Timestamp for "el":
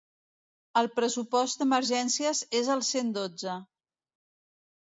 0.79-0.89, 2.79-2.83